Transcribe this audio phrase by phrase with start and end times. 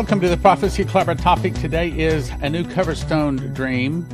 [0.00, 1.08] Welcome to the Prophecy Club.
[1.08, 4.08] Our topic today is a new coverstone dream,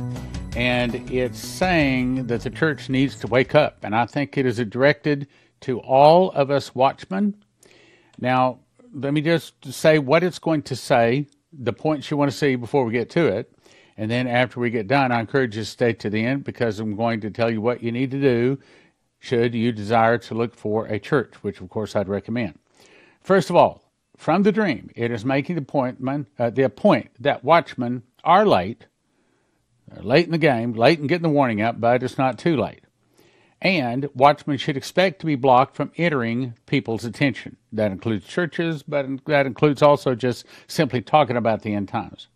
[0.53, 3.85] and it's saying that the church needs to wake up.
[3.85, 5.29] And I think it is directed
[5.61, 7.41] to all of us watchmen.
[8.19, 8.59] Now,
[8.93, 12.57] let me just say what it's going to say, the points you want to see
[12.57, 13.53] before we get to it.
[13.95, 16.81] And then after we get done, I encourage you to stay to the end because
[16.81, 18.59] I'm going to tell you what you need to do
[19.19, 22.59] should you desire to look for a church, which of course I'd recommend.
[23.21, 23.86] First of all,
[24.17, 25.99] from the dream, it is making the point,
[26.37, 28.87] uh, the point that watchmen are late.
[29.87, 32.57] They're late in the game, late in getting the warning out, but it's not too
[32.57, 32.81] late.
[33.61, 37.57] And watchmen should expect to be blocked from entering people's attention.
[37.71, 42.27] That includes churches, but that includes also just simply talking about the end times.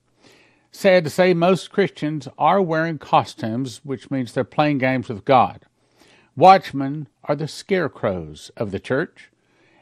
[0.71, 5.65] Sad to say, most Christians are wearing costumes, which means they're playing games with God.
[6.35, 9.30] Watchmen are the scarecrows of the church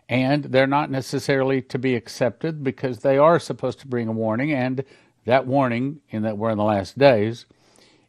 [0.09, 4.51] and they're not necessarily to be accepted because they are supposed to bring a warning,
[4.51, 4.83] and
[5.25, 7.45] that warning, in that we're in the last days,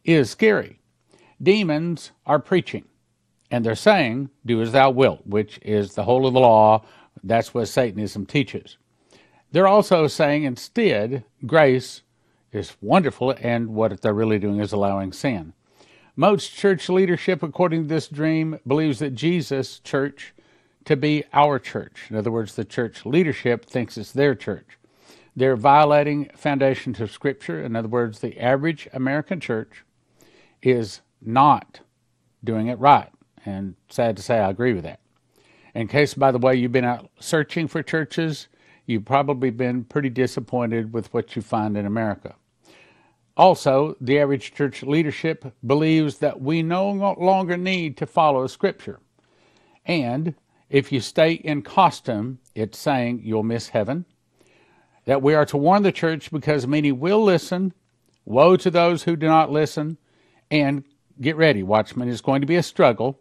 [0.03, 0.79] is scary.
[1.41, 2.85] Demons are preaching,
[3.51, 6.83] and they're saying, Do as thou wilt, which is the whole of the law.
[7.23, 8.77] That's what Satanism teaches.
[9.51, 12.01] They're also saying instead, grace
[12.51, 15.53] is wonderful, and what they're really doing is allowing sin.
[16.15, 20.33] Most church leadership, according to this dream, believes that Jesus' church
[20.85, 22.07] to be our church.
[22.09, 24.77] In other words, the church leadership thinks it's their church.
[25.35, 27.63] They're violating foundations of Scripture.
[27.63, 29.83] In other words, the average American church
[30.61, 31.79] is not
[32.43, 33.09] doing it right.
[33.45, 34.99] And sad to say, I agree with that.
[35.73, 38.49] In case, by the way, you've been out searching for churches,
[38.85, 42.35] you've probably been pretty disappointed with what you find in America.
[43.37, 48.99] Also, the average church leadership believes that we no longer need to follow Scripture.
[49.85, 50.35] And
[50.71, 54.05] if you stay in costume, it's saying you'll miss heaven.
[55.05, 57.73] That we are to warn the church because many will listen.
[58.23, 59.97] Woe to those who do not listen.
[60.49, 60.85] And
[61.19, 62.07] get ready, watchmen.
[62.07, 63.19] It's going to be a struggle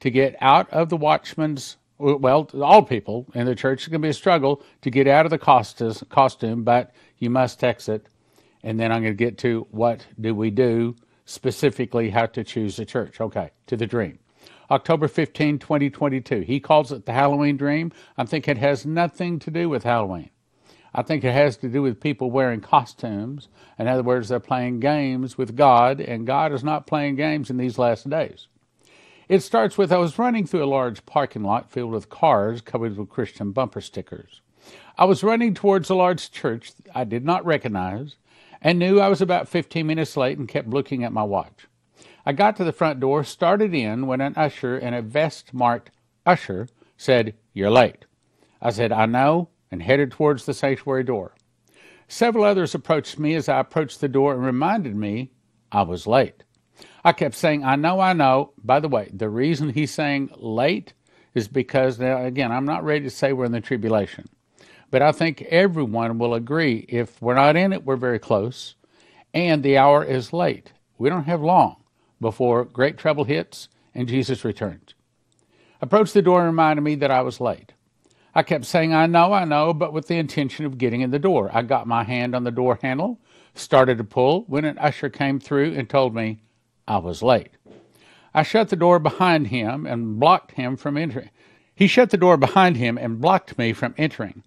[0.00, 4.06] to get out of the watchman's, well, all people in the church, it's going to
[4.06, 8.06] be a struggle to get out of the costume, but you must exit.
[8.62, 10.96] And then I'm going to get to what do we do
[11.26, 13.20] specifically, how to choose a church.
[13.20, 14.18] Okay, to the dream.
[14.70, 16.40] October 15, 2022.
[16.40, 17.92] He calls it the Halloween dream.
[18.16, 20.30] I think it has nothing to do with Halloween.
[20.94, 23.48] I think it has to do with people wearing costumes.
[23.78, 27.58] In other words, they're playing games with God, and God is not playing games in
[27.58, 28.48] these last days.
[29.28, 32.96] It starts with I was running through a large parking lot filled with cars covered
[32.96, 34.40] with Christian bumper stickers.
[34.96, 38.16] I was running towards a large church I did not recognize
[38.62, 41.66] and knew I was about 15 minutes late and kept looking at my watch.
[42.28, 45.92] I got to the front door, started in, when an usher in a vest marked
[46.26, 46.66] usher
[46.96, 48.04] said, You're late.
[48.60, 51.36] I said, I know, and headed towards the sanctuary door.
[52.08, 55.30] Several others approached me as I approached the door and reminded me
[55.70, 56.42] I was late.
[57.04, 58.52] I kept saying, I know, I know.
[58.62, 60.94] By the way, the reason he's saying late
[61.32, 64.28] is because, now, again, I'm not ready to say we're in the tribulation.
[64.90, 68.74] But I think everyone will agree if we're not in it, we're very close,
[69.32, 70.72] and the hour is late.
[70.98, 71.76] We don't have long
[72.20, 74.94] before great trouble hits and Jesus returns.
[75.80, 77.72] Approached the door and reminded me that I was late.
[78.34, 81.18] I kept saying, I know, I know, but with the intention of getting in the
[81.18, 81.50] door.
[81.52, 83.18] I got my hand on the door handle,
[83.54, 86.40] started to pull, when an usher came through and told me
[86.86, 87.50] I was late.
[88.34, 91.30] I shut the door behind him and blocked him from entering.
[91.74, 94.42] He shut the door behind him and blocked me from entering.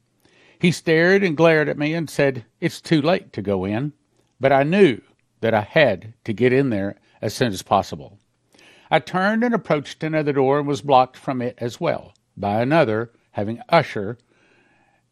[0.60, 3.94] He stared and glared at me and said, It's too late to go in.
[4.40, 5.02] But I knew
[5.42, 8.20] that I had to get in there as soon as possible.
[8.92, 13.12] I turned and approached another door and was blocked from it as well by another
[13.32, 14.18] having usher,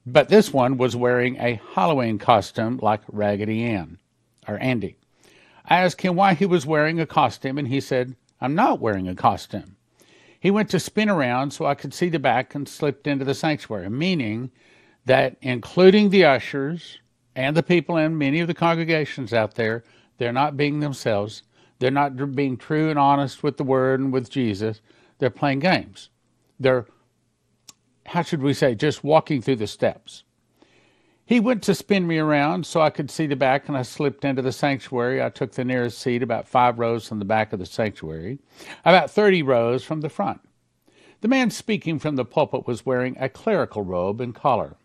[0.05, 3.99] but this one was wearing a Halloween costume like Raggedy Ann
[4.47, 4.97] or Andy.
[5.65, 9.07] I asked him why he was wearing a costume, and he said, I'm not wearing
[9.07, 9.75] a costume.
[10.39, 13.33] He went to spin around so I could see the back and slipped into the
[13.33, 14.51] sanctuary, meaning
[15.05, 16.99] that including the ushers
[17.35, 19.83] and the people in many of the congregations out there,
[20.17, 21.43] they're not being themselves.
[21.79, 24.81] They're not being true and honest with the Word and with Jesus.
[25.19, 26.09] They're playing games.
[26.59, 26.85] They're,
[28.05, 30.23] how should we say, just walking through the steps.
[31.25, 34.23] He went to spin me around so I could see the back, and I slipped
[34.23, 35.21] into the sanctuary.
[35.21, 38.39] I took the nearest seat, about five rows from the back of the sanctuary,
[38.85, 40.39] about 30 rows from the front.
[41.19, 44.77] The man speaking from the pulpit was wearing a clerical robe and collar,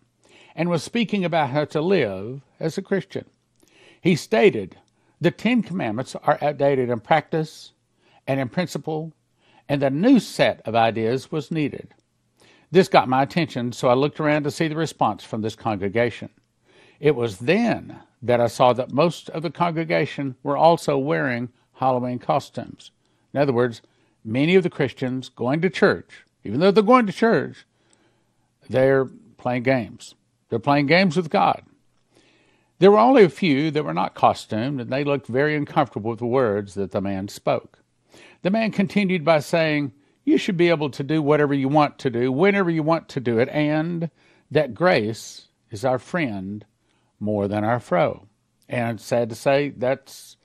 [0.56, 3.27] and was speaking about how to live as a Christian.
[4.00, 4.77] He stated
[5.22, 7.72] the Ten Commandments are outdated in practice
[8.26, 9.12] and in principle,
[9.69, 11.94] and a new set of ideas was needed.
[12.72, 16.28] This got my attention, so I looked around to see the response from this congregation.
[16.98, 22.19] It was then that I saw that most of the congregation were also wearing Halloween
[22.19, 22.90] costumes.
[23.32, 23.80] In other words,
[24.24, 27.64] many of the Christians going to church, even though they're going to church,
[28.69, 29.04] they're
[29.36, 30.16] playing games.
[30.48, 31.62] They're playing games with God.
[32.82, 36.19] There were only a few that were not costumed, and they looked very uncomfortable with
[36.19, 37.79] the words that the man spoke.
[38.43, 39.93] The man continued by saying,
[40.25, 43.20] You should be able to do whatever you want to do, whenever you want to
[43.20, 44.11] do it, and
[44.50, 46.64] that grace is our friend
[47.20, 48.26] more than our foe.
[48.69, 50.37] And sad to say that's,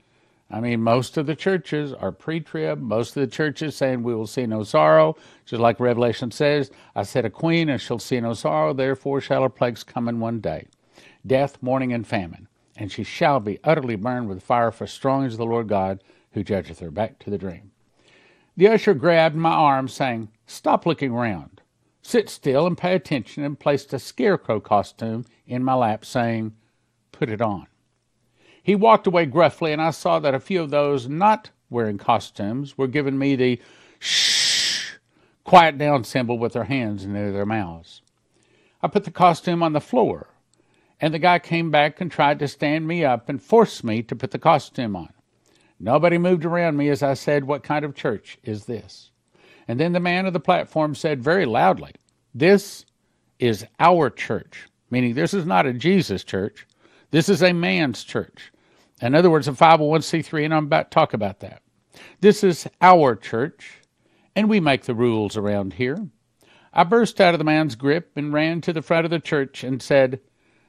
[0.51, 2.79] I mean, most of the churches are pre trib.
[2.79, 5.15] Most of the churches saying we will see no sorrow.
[5.47, 9.41] Just like Revelation says, I said a queen and she'll see no sorrow, therefore shall
[9.41, 10.67] her plagues come in one day
[11.27, 12.47] death, mourning, and famine.
[12.75, 16.43] And she shall be utterly burned with fire, for strong is the Lord God who
[16.43, 16.91] judgeth her.
[16.91, 17.71] Back to the dream.
[18.55, 21.61] The usher grabbed my arm, saying, Stop looking round.
[22.01, 26.55] Sit still and pay attention, and placed a scarecrow costume in my lap, saying,
[27.11, 27.67] Put it on.
[28.61, 32.77] He walked away gruffly, and I saw that a few of those not wearing costumes
[32.77, 33.61] were giving me the
[33.99, 34.93] shh,
[35.43, 38.01] quiet down symbol with their hands near their mouths.
[38.81, 40.27] I put the costume on the floor
[40.99, 44.15] and the guy came back and tried to stand me up and force me to
[44.15, 45.09] put the costume on.
[45.79, 49.11] Nobody moved around me as I said, What kind of church is this?
[49.67, 51.93] And then the man of the platform said very loudly,
[52.33, 52.85] This
[53.37, 56.65] is our church, meaning this is not a Jesus church.
[57.11, 58.51] This is a man's church.
[59.01, 61.61] In other words, a 501c3, and I'm about to talk about that.
[62.19, 63.81] This is our church,
[64.35, 66.07] and we make the rules around here.
[66.73, 69.63] I burst out of the man's grip and ran to the front of the church
[69.63, 70.19] and said,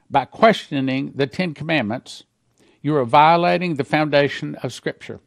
[0.09, 2.23] by questioning the Ten Commandments,
[2.81, 5.19] you are violating the foundation of Scripture.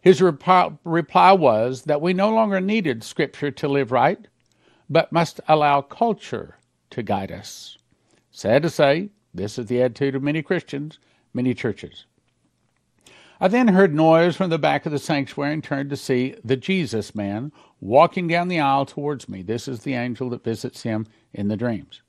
[0.00, 4.28] His reply, reply was that we no longer needed Scripture to live right,
[4.88, 6.56] but must allow culture
[6.90, 7.78] to guide us.
[8.30, 10.98] Sad to say, this is the attitude of many Christians,
[11.34, 12.06] many churches.
[13.40, 16.56] I then heard noise from the back of the sanctuary and turned to see the
[16.56, 19.42] Jesus man walking down the aisle towards me.
[19.42, 22.02] This is the angel that visits him in the dreams.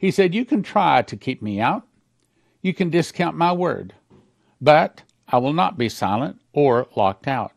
[0.00, 1.86] He said, You can try to keep me out.
[2.62, 3.92] You can discount my word,
[4.58, 7.52] but I will not be silent or locked out.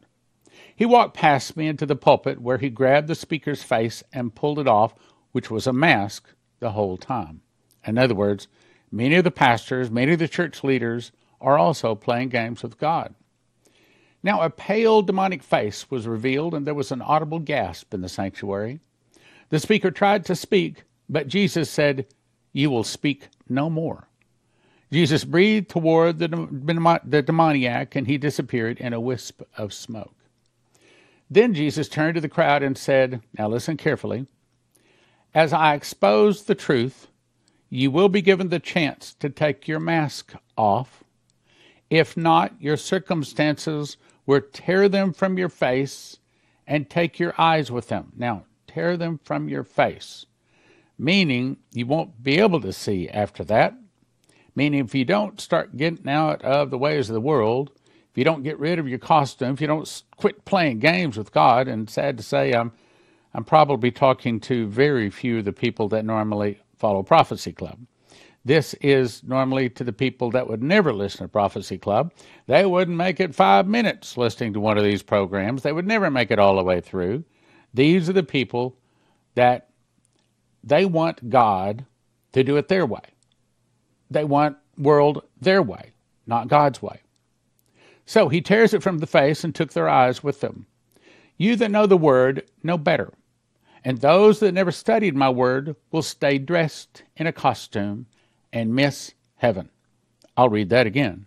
[0.75, 4.59] He walked past me into the pulpit where he grabbed the speaker's face and pulled
[4.59, 4.93] it off,
[5.31, 6.27] which was a mask
[6.59, 7.39] the whole time.
[7.87, 8.49] In other words,
[8.91, 13.15] many of the pastors, many of the church leaders are also playing games with God.
[14.21, 18.09] Now, a pale demonic face was revealed, and there was an audible gasp in the
[18.09, 18.81] sanctuary.
[19.47, 22.05] The speaker tried to speak, but Jesus said,
[22.53, 24.07] you will speak no more.
[24.91, 26.27] Jesus breathed toward the,
[27.03, 30.13] the demoniac, and he disappeared in a wisp of smoke.
[31.31, 34.27] Then Jesus turned to the crowd and said, Now listen carefully.
[35.33, 37.07] As I expose the truth,
[37.71, 41.03] you will be given the chance to take your mask off.
[41.89, 43.97] If not, your circumstances
[44.27, 46.17] will tear them from your face
[46.67, 48.11] and take your eyes with them.
[48.15, 50.27] Now, tear them from your face
[50.97, 53.75] meaning you won't be able to see after that.
[54.55, 57.71] Meaning, if you don't start getting out of the ways of the world,
[58.11, 61.31] if you don't get rid of your costume, if you don't quit playing games with
[61.31, 62.71] God, and sad to say, I'm,
[63.33, 67.79] I'm probably talking to very few of the people that normally follow Prophecy Club.
[68.45, 72.13] This is normally to the people that would never listen to Prophecy Club.
[72.45, 75.63] They wouldn't make it five minutes listening to one of these programs.
[75.63, 77.23] They would never make it all the way through.
[77.73, 78.77] These are the people
[79.35, 79.69] that
[80.63, 81.85] they want God
[82.31, 83.01] to do it their way.
[84.09, 85.91] They want world their way,
[86.25, 87.01] not God's way.
[88.05, 90.65] So he tears it from the face and took their eyes with them.
[91.37, 93.11] You that know the word know better,
[93.83, 98.05] and those that never studied my word will stay dressed in a costume
[98.51, 99.69] and miss heaven.
[100.37, 101.25] I'll read that again.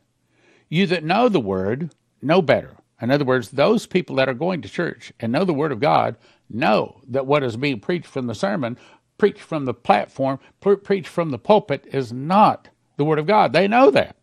[0.68, 2.76] You that know the word know better.
[3.00, 5.80] In other words, those people that are going to church and know the word of
[5.80, 6.16] God
[6.48, 8.78] know that what is being preached from the sermon
[9.18, 13.52] preach from the platform, pre- preach from the pulpit is not the Word of God.
[13.52, 14.16] They know that.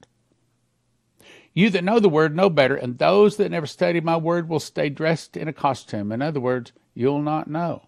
[1.53, 4.59] You that know the Word know better, and those that never study my Word will
[4.59, 6.11] stay dressed in a costume.
[6.11, 7.87] In other words, you'll not know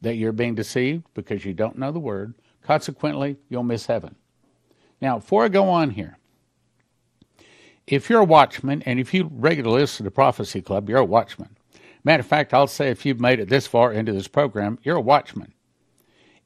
[0.00, 2.34] that you're being deceived because you don't know the Word.
[2.62, 4.16] Consequently, you'll miss heaven.
[5.00, 6.18] Now, before I go on here,
[7.86, 11.56] if you're a watchman, and if you regularly listen to Prophecy Club, you're a watchman.
[12.02, 14.96] Matter of fact, I'll say if you've made it this far into this program, you're
[14.96, 15.52] a watchman.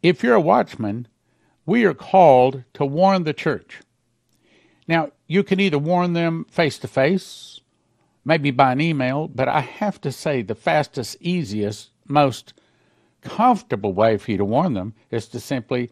[0.03, 1.09] If you're a watchman,
[1.67, 3.81] we are called to warn the church.
[4.87, 7.61] Now, you can either warn them face to face,
[8.25, 12.55] maybe by an email, but I have to say the fastest, easiest, most
[13.21, 15.91] comfortable way for you to warn them is to simply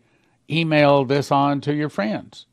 [0.48, 2.46] email this on to your friends.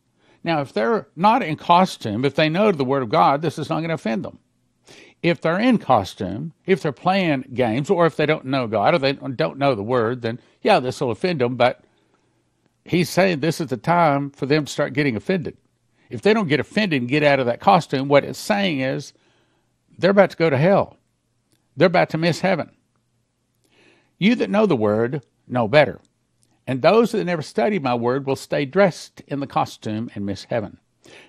[0.43, 3.69] Now, if they're not in costume, if they know the Word of God, this is
[3.69, 4.39] not going to offend them.
[5.23, 8.99] If they're in costume, if they're playing games, or if they don't know God or
[8.99, 11.55] they don't know the Word, then yeah, this will offend them.
[11.55, 11.83] But
[12.85, 15.57] he's saying this is the time for them to start getting offended.
[16.09, 19.13] If they don't get offended and get out of that costume, what it's saying is
[19.97, 20.97] they're about to go to hell.
[21.75, 22.69] They're about to miss heaven.
[24.19, 25.99] You that know the Word know better.
[26.67, 30.45] And those that never study my word will stay dressed in the costume and miss
[30.45, 30.77] heaven,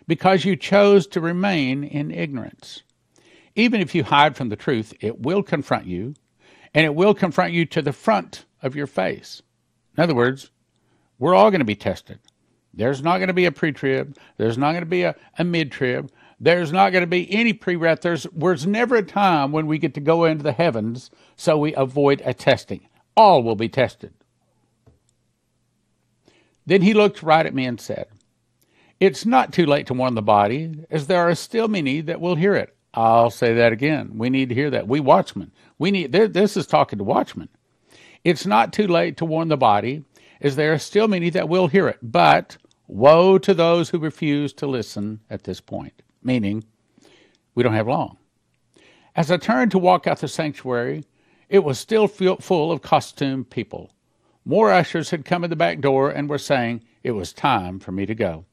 [0.07, 2.83] because you chose to remain in ignorance.
[3.57, 6.15] Even if you hide from the truth, it will confront you,
[6.73, 9.43] and it will confront you to the front of your face.
[9.97, 10.51] In other words,
[11.19, 12.19] we're all going to be tested.
[12.73, 15.45] There's not going to be a pre trib, there's not going to be a, a
[15.45, 18.01] mid trib, there's not going to be any pre wrath.
[18.01, 21.75] There's, there's never a time when we get to go into the heavens so we
[21.75, 22.89] avoid a testing.
[23.17, 24.13] All will be tested.
[26.67, 28.09] Then he looked right at me and said,
[28.99, 32.35] It's not too late to warn the body, as there are still many that will
[32.35, 32.74] hear it.
[32.95, 34.13] I'll say that again.
[34.15, 34.89] We need to hear that.
[34.89, 35.51] We watchmen.
[35.79, 37.49] We need this is talking to watchmen.
[38.23, 40.05] It's not too late to warn the body,
[40.41, 41.99] as there are still many that will hear it.
[42.03, 46.03] But woe to those who refuse to listen at this point.
[46.23, 46.65] Meaning,
[47.55, 48.17] we don't have long.
[49.17, 51.05] As I turned to walk out the sanctuary,
[51.49, 53.91] it was still full of costumed people.
[54.45, 57.93] More ushers had come in the back door and were saying it was time for
[57.93, 58.45] me to go.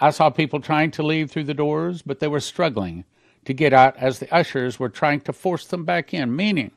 [0.00, 3.04] I saw people trying to leave through the doors, but they were struggling
[3.44, 6.34] to get out as the ushers were trying to force them back in.
[6.34, 6.72] Meaning,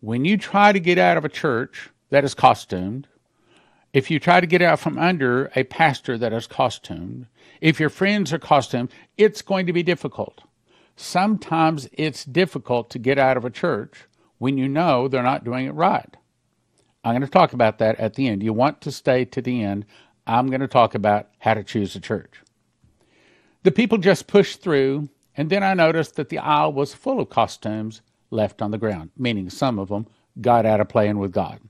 [0.00, 3.06] when you try to get out of a church that is costumed,
[3.92, 7.26] if you try to get out from under a pastor that is costumed,
[7.60, 10.42] if your friends are costumed, it's going to be difficult.
[10.96, 14.04] Sometimes it's difficult to get out of a church
[14.38, 16.16] when you know they're not doing it right.
[17.02, 18.42] I'm going to talk about that at the end.
[18.42, 19.86] You want to stay to the end.
[20.26, 22.42] I'm going to talk about how to choose a church.
[23.62, 27.30] The people just pushed through, and then I noticed that the aisle was full of
[27.30, 30.06] costumes left on the ground, meaning some of them
[30.40, 31.60] got out of playing with God.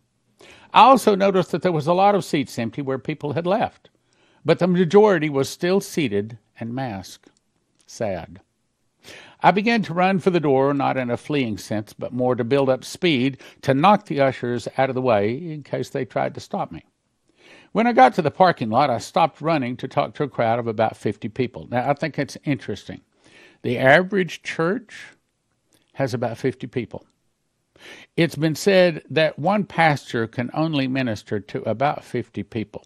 [0.72, 3.90] I also noticed that there was a lot of seats empty where people had left,
[4.44, 7.30] but the majority was still seated and masked.
[7.86, 8.40] Sad.
[9.42, 12.44] I began to run for the door, not in a fleeing sense, but more to
[12.44, 16.34] build up speed to knock the ushers out of the way in case they tried
[16.34, 16.84] to stop me.
[17.72, 20.58] When I got to the parking lot, I stopped running to talk to a crowd
[20.58, 21.68] of about 50 people.
[21.70, 23.00] Now, I think it's interesting.
[23.62, 25.08] The average church
[25.94, 27.04] has about 50 people.
[28.16, 32.84] It's been said that one pastor can only minister to about 50 people.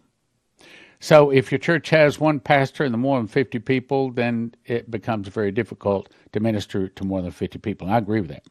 [1.01, 5.29] So if your church has one pastor and more than 50 people, then it becomes
[5.29, 7.87] very difficult to minister to more than 50 people.
[7.87, 8.45] And I agree with that.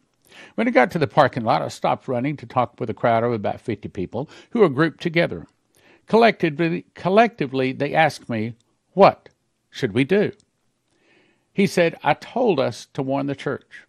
[0.56, 3.24] When I got to the parking lot, I stopped running to talk with a crowd
[3.24, 5.48] of about 50 people who were grouped together.
[6.08, 8.54] Collectively, collectively, they asked me,
[8.92, 9.30] What
[9.70, 10.32] should we do?
[11.54, 13.86] He said, I told us to warn the church.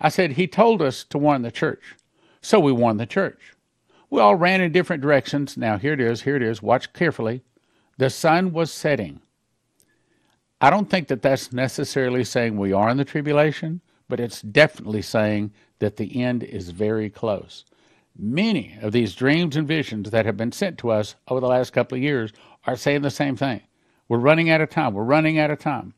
[0.00, 1.96] I said, He told us to warn the church.
[2.40, 3.54] So we warned the church.
[4.10, 5.56] We all ran in different directions.
[5.56, 6.62] Now, here it is, here it is.
[6.62, 7.42] Watch carefully.
[7.98, 9.20] The sun was setting.
[10.60, 15.02] I don't think that that's necessarily saying we are in the tribulation, but it's definitely
[15.02, 17.64] saying that the end is very close.
[18.16, 21.72] Many of these dreams and visions that have been sent to us over the last
[21.72, 22.32] couple of years
[22.66, 23.60] are saying the same thing.
[24.08, 24.94] We're running out of time.
[24.94, 25.94] We're running out of time.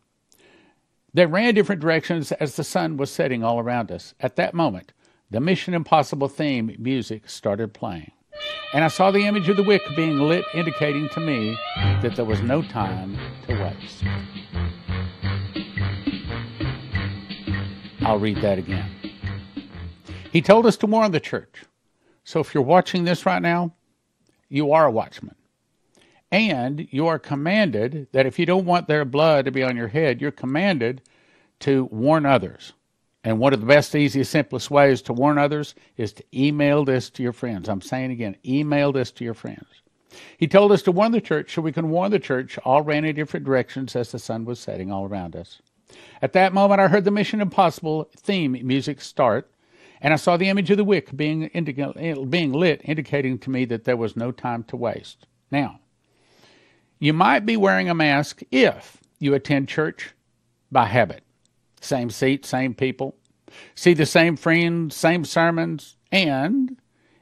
[1.12, 4.14] They ran different directions as the sun was setting all around us.
[4.20, 4.92] At that moment,
[5.30, 8.12] the Mission Impossible theme music started playing
[8.72, 12.24] and I saw the image of the wick being lit, indicating to me that there
[12.24, 14.04] was no time to waste.
[18.02, 18.88] I'll read that again.
[20.32, 21.64] He told us to warn the church.
[22.24, 23.74] So if you're watching this right now,
[24.48, 25.34] you are a watchman.
[26.32, 29.88] And you are commanded that if you don't want their blood to be on your
[29.88, 31.02] head, you're commanded
[31.60, 32.72] to warn others.
[33.24, 37.10] And one of the best, easiest, simplest ways to warn others is to email this
[37.10, 37.68] to your friends.
[37.68, 39.66] I'm saying again, email this to your friends.
[40.38, 43.04] He told us to warn the church so we can warn the church, all ran
[43.04, 45.60] in different directions as the sun was setting all around us.
[46.22, 49.50] At that moment, I heard the Mission Impossible theme music start,
[50.00, 51.50] and I saw the image of the wick being,
[52.28, 55.26] being lit, indicating to me that there was no time to waste.
[55.50, 55.80] Now,
[57.00, 60.12] you might be wearing a mask if you attend church
[60.70, 61.24] by habit.
[61.80, 63.16] Same seat, same people.
[63.74, 65.96] See the same friends, same sermons.
[66.12, 66.76] And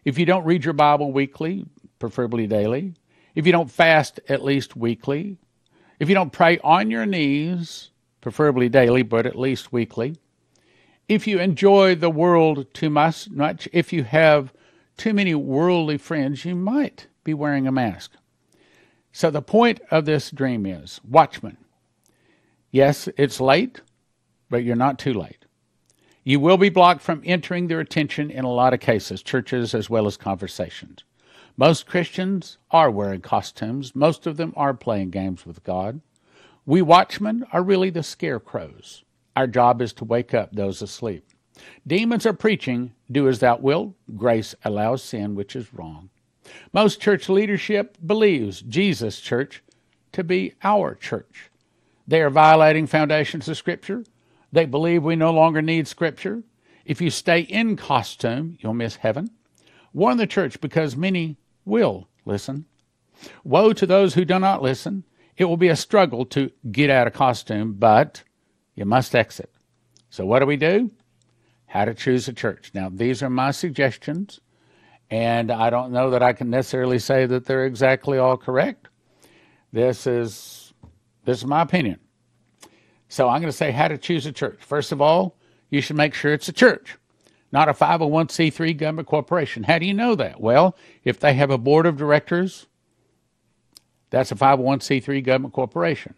[0.04, 1.64] if you don't read your Bible weekly,
[1.99, 2.94] preferably daily,
[3.35, 5.38] if you don't fast at least weekly,
[6.00, 10.16] if you don't pray on your knees, preferably daily, but at least weekly,
[11.08, 13.28] if you enjoy the world too much,
[13.73, 14.52] if you have
[14.97, 18.12] too many worldly friends, you might be wearing a mask.
[19.18, 21.56] So the point of this dream is watchman.
[22.70, 23.80] Yes, it's late,
[24.48, 25.44] but you're not too late.
[26.22, 29.90] You will be blocked from entering their attention in a lot of cases, churches as
[29.90, 31.02] well as conversations.
[31.56, 33.92] Most Christians are wearing costumes.
[33.92, 36.00] Most of them are playing games with God.
[36.64, 39.02] We watchmen are really the scarecrows.
[39.34, 41.25] Our job is to wake up those asleep.
[41.84, 43.94] Demons are preaching, do as thou wilt.
[44.14, 46.08] Grace allows sin, which is wrong.
[46.73, 49.62] Most church leadership believes Jesus' church
[50.12, 51.50] to be our church.
[52.07, 54.05] They are violating foundations of Scripture.
[54.52, 56.43] They believe we no longer need Scripture.
[56.85, 59.31] If you stay in costume, you'll miss heaven.
[59.93, 62.64] Warn the church because many will listen.
[63.45, 65.05] Woe to those who do not listen.
[65.37, 68.23] It will be a struggle to get out of costume, but
[68.75, 69.52] you must exit.
[70.11, 70.90] So, what do we do?
[71.67, 72.71] How to choose a church.
[72.75, 74.40] Now, these are my suggestions,
[75.10, 78.88] and I don't know that I can necessarily say that they're exactly all correct.
[79.72, 80.72] This is
[81.24, 81.98] this is my opinion.
[83.08, 84.58] So I'm going to say how to choose a church.
[84.60, 85.36] First of all,
[85.70, 86.96] you should make sure it's a church,
[87.52, 89.62] not a 501c3 government corporation.
[89.64, 90.40] How do you know that?
[90.40, 92.66] Well, if they have a board of directors,
[94.10, 96.14] that's a 501c3 government corporation.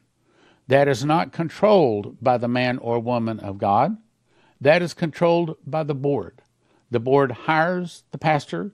[0.69, 3.97] That is not controlled by the man or woman of God.
[4.61, 6.43] That is controlled by the board.
[6.91, 8.73] The board hires the pastor,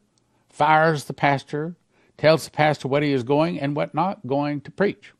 [0.57, 1.77] fires the pastor,
[2.17, 5.13] tells the pastor what he is going and what not going to preach.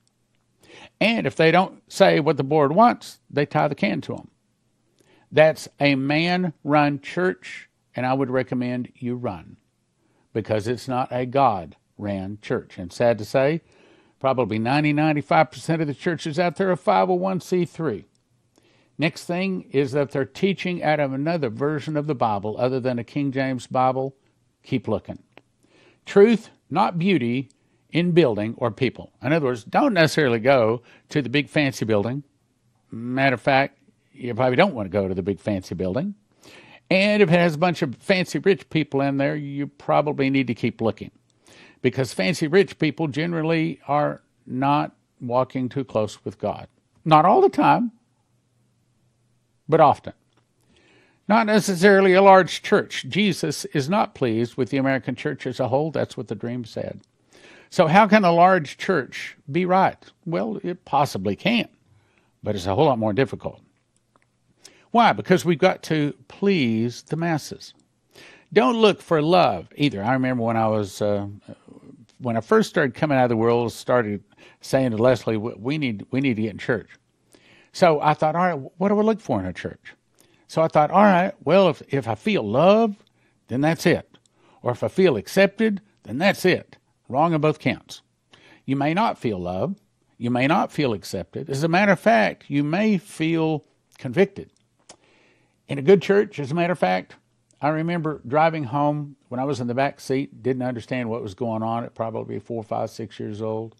[0.99, 4.31] And if they don't say what the board wants, they tie the can to them.
[5.31, 9.59] That's a man run church, and I would recommend you run
[10.33, 12.79] because it's not a God ran church.
[12.79, 13.61] And sad to say,
[14.19, 18.05] probably 90 95% of the churches out there are 501c3.
[18.99, 22.99] Next thing is that they're teaching out of another version of the Bible other than
[22.99, 24.17] a King James Bible.
[24.63, 25.23] Keep looking.
[26.07, 27.51] Truth, not beauty,
[27.93, 29.13] in building or people.
[29.23, 32.23] In other words, don't necessarily go to the big fancy building.
[32.91, 33.79] Matter of fact,
[34.13, 36.15] you probably don't want to go to the big fancy building.
[36.91, 40.47] And if it has a bunch of fancy rich people in there, you probably need
[40.47, 41.11] to keep looking.
[41.83, 46.69] Because fancy rich people generally are not walking too close with God.
[47.05, 47.93] Not all the time,
[49.69, 50.13] but often.
[51.29, 53.05] Not necessarily a large church.
[53.09, 55.91] Jesus is not pleased with the American church as a whole.
[55.91, 57.01] That's what the dream said.
[57.69, 59.99] So, how can a large church be right?
[60.25, 61.69] Well, it possibly can,
[62.43, 63.61] but it's a whole lot more difficult.
[64.93, 65.13] Why?
[65.13, 67.75] Because we've got to please the masses.
[68.53, 70.03] Don't look for love either.
[70.03, 71.27] I remember when I was uh,
[72.19, 74.23] when I first started coming out of the world, started
[74.61, 76.89] saying to Leslie, "We need we need to get in church."
[77.73, 79.93] So I thought, all right, what do I look for in a church?
[80.49, 82.97] So I thought, all right, well, if if I feel love,
[83.49, 84.19] then that's it,
[84.63, 86.77] or if I feel accepted, then that's it.
[87.09, 88.03] Wrong on both counts.
[88.65, 89.77] You may not feel love.
[90.19, 91.51] You may not feel accepted.
[91.51, 93.65] As a matter of fact, you may feel
[93.99, 94.51] convicted.
[95.69, 97.17] In a good church, as a matter of fact,
[97.61, 101.35] I remember driving home when I was in the back seat, didn't understand what was
[101.35, 103.77] going on at probably four, five, six years old.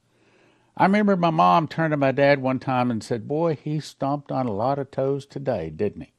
[0.77, 4.31] I remember my mom turned to my dad one time and said, Boy, he stomped
[4.31, 6.13] on a lot of toes today, didn't he?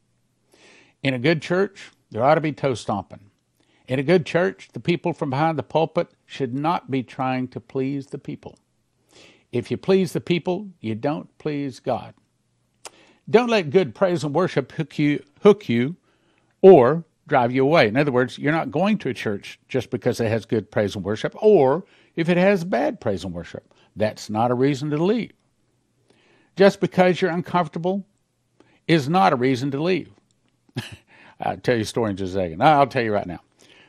[1.03, 3.29] In a good church, there ought to be toe stomping.
[3.87, 7.59] In a good church, the people from behind the pulpit should not be trying to
[7.59, 8.57] please the people.
[9.51, 12.13] If you please the people, you don't please God.
[13.29, 15.95] Don't let good praise and worship hook you, hook you
[16.61, 17.87] or drive you away.
[17.87, 20.95] In other words, you're not going to a church just because it has good praise
[20.95, 23.73] and worship, or if it has bad praise and worship.
[23.95, 25.33] That's not a reason to leave.
[26.55, 28.05] Just because you're uncomfortable
[28.87, 30.11] is not a reason to leave.
[31.41, 32.63] I'll tell you a story in just a second.
[32.63, 33.41] I'll tell you right now.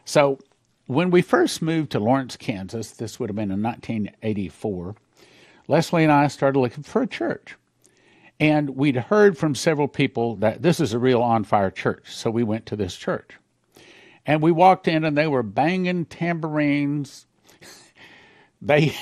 [0.05, 0.39] So,
[0.87, 4.97] when we first moved to Lawrence, Kansas, this would have been in 1984,
[5.67, 7.57] Leslie and I started looking for a church.
[8.41, 12.15] And we'd heard from several people that this is a real on fire church.
[12.15, 13.37] So we went to this church.
[14.25, 17.27] And we walked in and they were banging tambourines.
[18.63, 18.95] they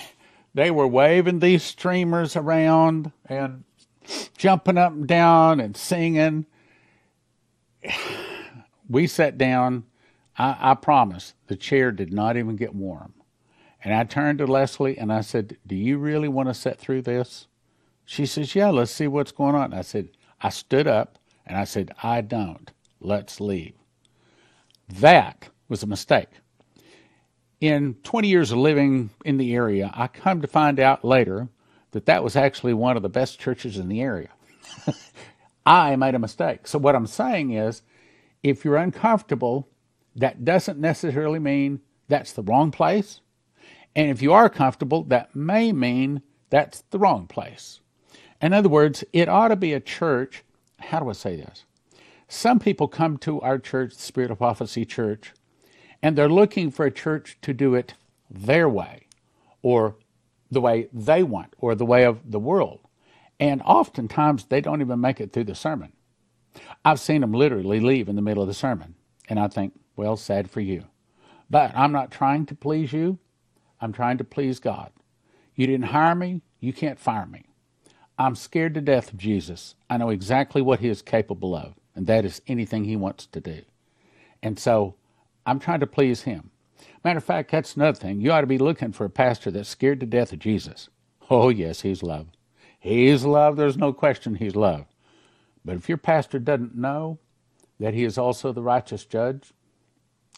[0.55, 3.65] they were waving these streamers around and
[4.39, 6.47] jumping up and down and singing.
[8.89, 9.85] We sat down
[10.39, 13.15] I, I promise the chair did not even get warm.
[13.83, 17.03] And I turned to Leslie and I said, Do you really want to sit through
[17.03, 17.47] this?
[18.05, 19.73] She says, Yeah, let's see what's going on.
[19.73, 20.09] I said,
[20.41, 22.71] I stood up and I said, I don't.
[23.01, 23.75] Let's leave.
[24.89, 26.29] That was a mistake.
[27.61, 31.49] In 20 years of living in the area, I come to find out later
[31.93, 34.29] that that was actually one of the best churches in the area.
[35.67, 36.67] I made a mistake.
[36.67, 37.83] So, what I'm saying is,
[38.43, 39.69] if you're uncomfortable,
[40.15, 43.21] that doesn't necessarily mean that's the wrong place.
[43.95, 47.81] And if you are comfortable, that may mean that's the wrong place.
[48.41, 50.43] In other words, it ought to be a church.
[50.79, 51.65] How do I say this?
[52.29, 55.33] Some people come to our church, the Spirit of Prophecy Church,
[56.03, 57.95] and they're looking for a church to do it
[58.29, 59.07] their way
[59.63, 59.97] or
[60.51, 62.81] the way they want or the way of the world.
[63.39, 65.93] And oftentimes they don't even make it through the sermon.
[66.85, 68.95] I've seen them literally leave in the middle of the sermon.
[69.29, 70.85] And I think, well, sad for you.
[71.51, 73.19] But I'm not trying to please you.
[73.81, 74.91] I'm trying to please God.
[75.55, 76.43] You didn't hire me.
[76.61, 77.45] You can't fire me.
[78.19, 79.75] I'm scared to death of Jesus.
[79.91, 83.41] I know exactly what he is capable of, and that is anything he wants to
[83.41, 83.63] do.
[84.43, 84.95] And so
[85.45, 86.51] I'm trying to please him.
[87.05, 88.21] Matter of fact, that's another thing.
[88.21, 90.89] You ought to be looking for a pastor that's scared to death of Jesus.
[91.31, 92.29] Oh, yes, he's love.
[92.79, 93.57] He's love.
[93.57, 94.87] There's no question he's love.
[95.67, 97.19] But if your pastor doesn't know
[97.81, 99.53] that he is also the righteous judge,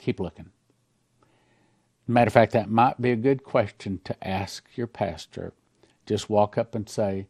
[0.01, 0.51] keep looking.
[2.07, 5.53] Matter of fact, that might be a good question to ask your pastor.
[6.07, 7.27] Just walk up and say,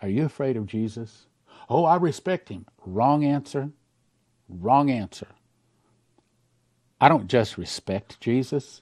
[0.00, 1.26] Are you afraid of Jesus?
[1.68, 2.64] Oh, I respect him.
[2.86, 3.70] Wrong answer.
[4.48, 5.28] Wrong answer.
[6.98, 8.80] I don't just respect Jesus.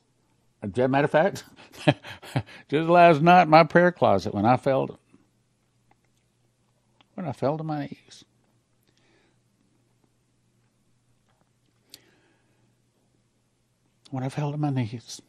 [0.63, 1.45] As a matter of fact,
[2.69, 5.01] just last night in my prayer closet when I fell
[7.15, 8.25] when I fell to my knees.
[14.11, 15.21] When I fell to my knees,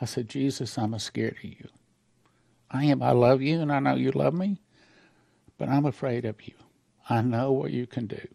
[0.00, 1.68] I said, Jesus, I'm scared of you.
[2.70, 3.02] I am.
[3.02, 4.60] I love you, and I know you love me,
[5.58, 6.54] but I'm afraid of you.
[7.08, 8.26] I know what you can do.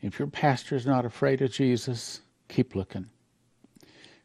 [0.00, 3.10] If your pastor is not afraid of Jesus, keep looking.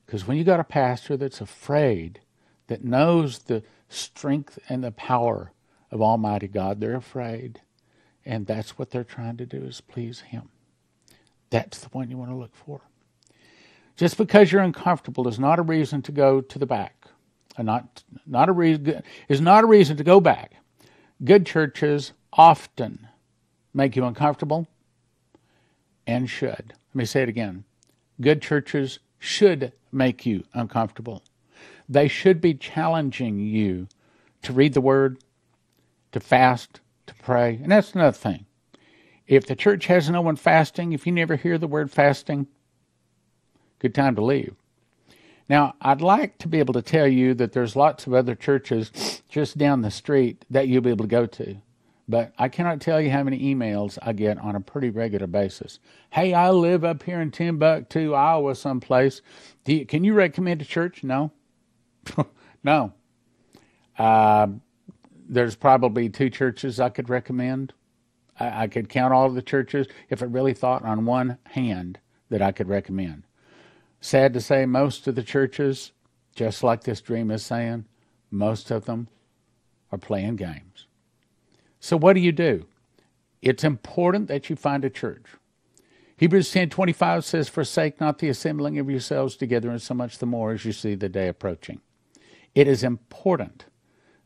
[0.05, 2.21] Because when you got a pastor that's afraid,
[2.67, 5.51] that knows the strength and the power
[5.91, 7.61] of Almighty God, they're afraid.
[8.25, 10.49] And that's what they're trying to do is please Him.
[11.55, 12.81] That's the one you want to look for.
[13.95, 17.07] Just because you're uncomfortable is not a reason to go to the back.
[17.57, 20.55] And not not a reason is not a reason to go back.
[21.23, 23.07] Good churches often
[23.73, 24.67] make you uncomfortable
[26.05, 26.73] and should.
[26.89, 27.63] Let me say it again.
[28.19, 31.23] Good churches should make you uncomfortable.
[31.87, 33.87] They should be challenging you
[34.41, 35.19] to read the word,
[36.11, 37.61] to fast, to pray.
[37.63, 38.45] And that's another thing.
[39.27, 42.47] If the church has no one fasting, if you never hear the word fasting,
[43.79, 44.55] good time to leave.
[45.47, 49.21] Now, I'd like to be able to tell you that there's lots of other churches
[49.29, 51.57] just down the street that you'll be able to go to.
[52.07, 55.79] But I cannot tell you how many emails I get on a pretty regular basis.
[56.11, 59.21] Hey, I live up here in Timbuktu, Iowa, someplace.
[59.65, 61.03] You, can you recommend a church?
[61.03, 61.31] No.
[62.63, 62.93] no.
[63.97, 64.47] Uh,
[65.27, 67.73] there's probably two churches I could recommend.
[68.39, 72.41] I, I could count all the churches if I really thought on one hand that
[72.41, 73.23] I could recommend.
[74.01, 75.91] Sad to say, most of the churches,
[76.35, 77.85] just like this dream is saying,
[78.29, 79.07] most of them
[79.91, 80.87] are playing games.
[81.79, 82.65] So what do you do?
[83.41, 85.25] It's important that you find a church.
[86.17, 90.53] Hebrews 10:25 says, "Forsake not the assembling of yourselves together, and so much the more
[90.53, 91.81] as you see the day approaching."
[92.53, 93.65] It is important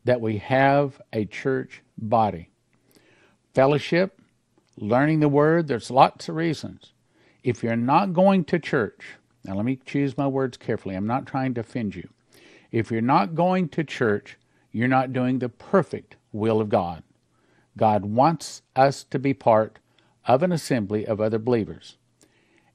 [0.04, 2.49] that we have a church body.
[3.54, 4.20] Fellowship,
[4.76, 6.92] learning the word, there's lots of reasons.
[7.42, 10.94] If you're not going to church, now let me choose my words carefully.
[10.94, 12.08] I'm not trying to offend you.
[12.70, 14.38] If you're not going to church,
[14.70, 17.02] you're not doing the perfect will of God.
[17.76, 19.78] God wants us to be part
[20.26, 21.96] of an assembly of other believers.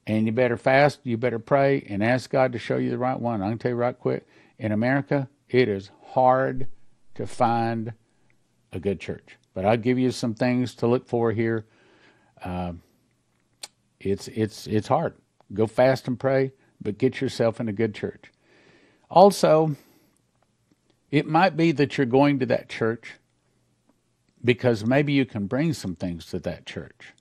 [0.06, 3.18] And you better fast, you better pray, and ask God to show you the right
[3.18, 3.42] one.
[3.42, 4.26] I can tell you right quick
[4.58, 6.66] in America, it is hard
[7.14, 7.92] to find
[8.72, 9.36] a good church.
[9.54, 11.66] But I'll give you some things to look for here.
[12.42, 12.74] Uh,
[14.00, 15.14] it's it's it's hard.
[15.52, 18.32] Go fast and pray, but get yourself in a good church.
[19.10, 19.76] Also,
[21.10, 23.14] it might be that you're going to that church
[24.44, 27.12] because maybe you can bring some things to that church.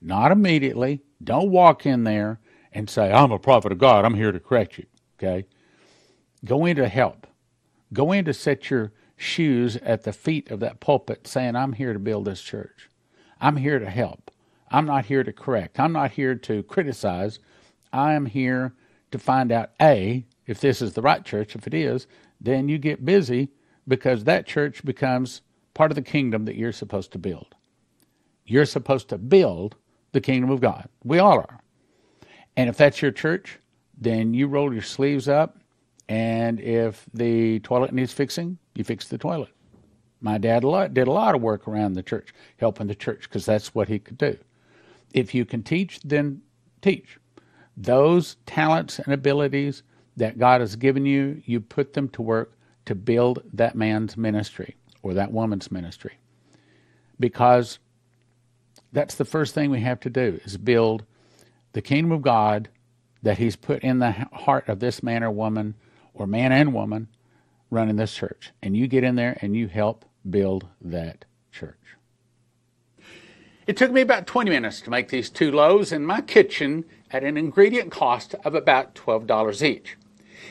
[0.00, 1.02] Not immediately.
[1.22, 2.40] Don't walk in there
[2.72, 4.04] and say, I'm a prophet of God.
[4.04, 4.86] I'm here to correct you.
[5.18, 5.46] Okay?
[6.44, 7.26] Go in to help.
[7.92, 11.92] Go in to set your shoes at the feet of that pulpit saying, I'm here
[11.92, 12.88] to build this church.
[13.40, 14.30] I'm here to help.
[14.70, 15.78] I'm not here to correct.
[15.78, 17.38] I'm not here to criticize.
[17.92, 18.72] I am here
[19.10, 21.54] to find out A, if this is the right church.
[21.54, 22.06] If it is,
[22.40, 23.50] then you get busy
[23.86, 25.42] because that church becomes
[25.74, 27.54] part of the kingdom that you're supposed to build.
[28.46, 29.76] You're supposed to build
[30.12, 30.88] the kingdom of God.
[31.04, 31.60] We all are.
[32.56, 33.58] And if that's your church,
[33.98, 35.58] then you roll your sleeves up.
[36.08, 39.52] And if the toilet needs fixing, you fix the toilet.
[40.20, 40.62] My dad
[40.92, 43.98] did a lot of work around the church, helping the church, because that's what he
[43.98, 44.36] could do.
[45.14, 46.42] If you can teach, then
[46.82, 47.18] teach.
[47.76, 49.82] Those talents and abilities
[50.16, 54.76] that God has given you, you put them to work to build that man's ministry
[55.02, 56.18] or that woman's ministry.
[57.18, 57.78] Because
[58.92, 61.04] that's the first thing we have to do is build
[61.72, 62.68] the kingdom of God
[63.22, 65.74] that he's put in the heart of this man or woman
[66.14, 67.08] or man and woman
[67.70, 68.50] running this church.
[68.62, 71.76] And you get in there and you help build that church.
[73.66, 77.24] It took me about 20 minutes to make these two loaves in my kitchen at
[77.24, 79.96] an ingredient cost of about $12 each.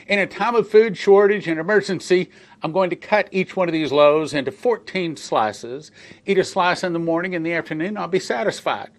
[0.06, 2.30] In a time of food shortage and emergency,
[2.62, 5.90] I'm going to cut each one of these loaves into 14 slices.
[6.26, 8.90] Eat a slice in the morning and the afternoon, I'll be satisfied.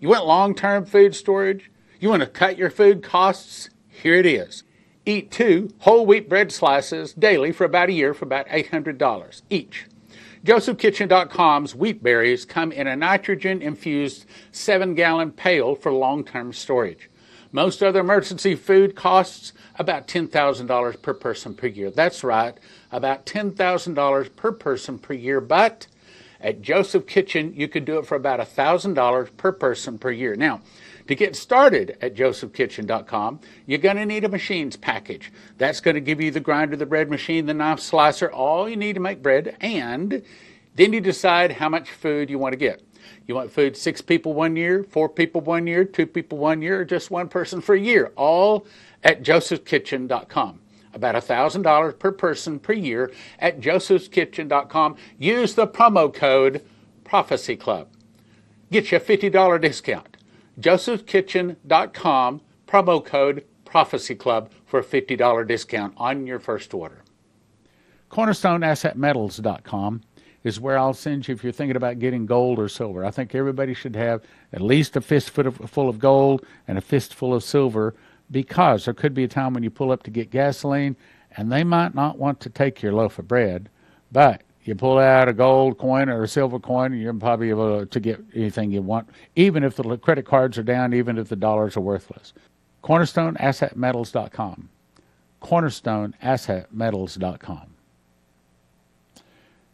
[0.00, 1.70] You want long term food storage?
[2.00, 3.68] You want to cut your food costs?
[3.88, 4.62] Here it is.
[5.08, 9.86] Eat two whole wheat bread slices daily for about a year for about $800 each.
[10.44, 17.08] JosephKitchen.com's wheat berries come in a nitrogen infused 7 gallon pail for long term storage.
[17.52, 21.90] Most other emergency food costs about $10,000 per person per year.
[21.90, 22.58] That's right,
[22.92, 25.40] about $10,000 per person per year.
[25.40, 25.86] But
[26.38, 30.36] at Joseph Kitchen, you could do it for about $1,000 per person per year.
[30.36, 30.60] Now,
[31.08, 35.32] to get started at josephkitchen.com, you're going to need a machines package.
[35.56, 38.76] That's going to give you the grinder, the bread machine, the knife slicer, all you
[38.76, 40.22] need to make bread, and
[40.76, 42.82] then you decide how much food you want to get.
[43.26, 46.80] You want food six people one year, four people one year, two people one year,
[46.80, 48.66] or just one person for a year, all
[49.02, 50.60] at josephkitchen.com.
[50.92, 54.96] About $1,000 per person per year at josephskitchen.com.
[55.18, 56.62] Use the promo code
[57.04, 57.88] Prophecy Club.
[58.70, 60.17] Get you a $50 discount
[60.60, 67.02] josephskitchen.com, promo code Prophecy Club for a $50 discount on your first order.
[68.10, 70.02] CornerstoneAssetMetals.com
[70.44, 73.04] is where I'll send you if you're thinking about getting gold or silver.
[73.04, 77.44] I think everybody should have at least a fistful of gold and a fistful of
[77.44, 77.94] silver
[78.30, 80.96] because there could be a time when you pull up to get gasoline
[81.36, 83.68] and they might not want to take your loaf of bread,
[84.10, 88.00] but you pull out a gold coin or a silver coin, you're probably able to
[88.00, 91.76] get anything you want, even if the credit cards are down, even if the dollars
[91.76, 92.32] are worthless.
[92.84, 94.68] CornerstoneAssetMetals.com.
[95.42, 97.62] CornerstoneAssetMetals.com.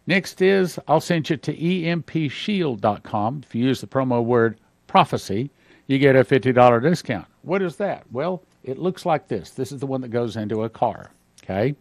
[0.07, 3.43] Next is I'll send you to EMPShield.com.
[3.47, 5.49] If you use the promo word prophecy,
[5.87, 7.27] you get a $50 discount.
[7.43, 8.05] What is that?
[8.13, 9.51] Well, it looks like this.
[9.51, 11.11] This is the one that goes into a car.
[11.43, 11.75] Okay?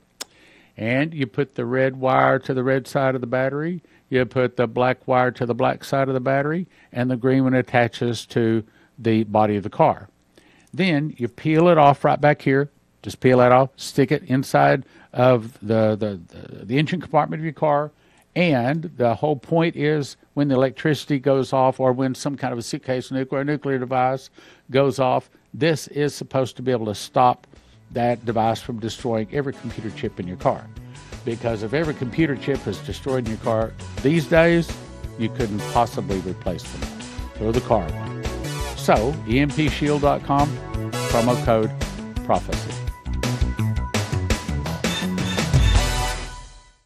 [0.78, 4.58] And you put the red wire to the red side of the battery, you put
[4.58, 8.26] the black wire to the black side of the battery, and the green one attaches
[8.28, 8.64] to
[8.98, 10.10] the body of the car.
[10.74, 12.70] Then you peel it off right back here.
[13.04, 17.44] Just peel that off, stick it inside of the, the, the, the engine compartment of
[17.44, 17.92] your car.
[18.36, 22.58] And the whole point is when the electricity goes off or when some kind of
[22.58, 24.30] a suitcase nuclear nuclear device
[24.72, 27.46] goes off, this is supposed to be able to stop
[27.94, 30.68] that device from destroying every computer chip in your car.
[31.26, 34.72] Because if every computer chip is destroyed in your car these days,
[35.18, 36.82] you couldn't possibly replace them.
[37.36, 38.24] Throw the car away.
[38.76, 40.50] So, empshield.com,
[40.92, 41.72] promo code
[42.26, 42.83] prophecy.